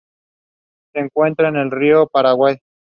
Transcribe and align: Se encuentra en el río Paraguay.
Se 0.93 0.99
encuentra 0.99 1.49
en 1.49 1.57
el 1.57 1.69
río 1.69 2.07
Paraguay. 2.07 2.57